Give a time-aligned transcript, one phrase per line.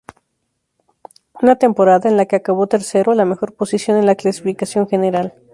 [1.43, 5.35] Una temporada en la que acabó tercero, la mejor posición en la clasificación general.